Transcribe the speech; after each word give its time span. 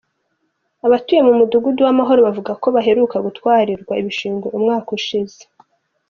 Abatuye 0.85 1.21
mu 1.27 1.33
Mudugudu 1.39 1.79
w’Amahoro 1.87 2.19
bavuga 2.27 2.51
ko 2.61 2.67
baheruka 2.75 3.15
gutwarirwa 3.25 3.93
ibishingwe 4.01 4.47
umwaka 4.57 4.89
ushize. 4.97 5.41